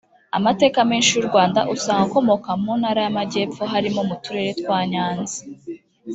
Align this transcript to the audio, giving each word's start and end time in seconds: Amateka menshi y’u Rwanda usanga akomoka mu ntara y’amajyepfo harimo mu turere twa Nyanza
Amateka 0.37 0.79
menshi 0.89 1.11
y’u 1.15 1.27
Rwanda 1.29 1.59
usanga 1.75 2.03
akomoka 2.07 2.49
mu 2.63 2.71
ntara 2.79 2.99
y’amajyepfo 3.05 3.61
harimo 3.71 4.01
mu 4.09 4.15
turere 4.23 4.51
twa 4.61 4.79
Nyanza 4.91 5.39